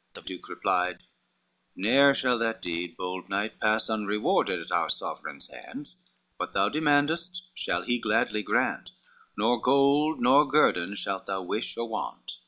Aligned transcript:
'"The 0.14 0.22
duke 0.22 0.48
replied, 0.48 1.02
"Ne'er 1.76 2.14
shall 2.14 2.38
that 2.38 2.62
deed, 2.62 2.96
bold 2.96 3.28
knight, 3.28 3.60
Pass 3.60 3.90
unrewarded 3.90 4.58
at 4.58 4.72
our 4.72 4.88
sovereign's 4.88 5.48
hands, 5.48 5.96
What 6.38 6.54
thou 6.54 6.70
demandest 6.70 7.42
shall 7.52 7.82
he 7.82 7.98
gladly 7.98 8.42
grant, 8.42 8.92
Nor 9.36 9.60
gold 9.60 10.22
nor 10.22 10.48
guerdon 10.50 10.94
shalt 10.94 11.26
thou 11.26 11.42
wish 11.42 11.76
or 11.76 11.86
want. 11.86 12.38